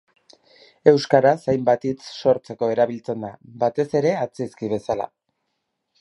Euskaraz 0.91 1.41
hainbat 1.53 1.85
hitz 1.89 1.99
sortzeko 2.23 2.71
erabiltzen 2.77 3.27
da, 3.29 3.33
batez 3.65 3.89
ere 4.03 4.15
atzizki 4.27 4.73
bezala. 4.77 5.11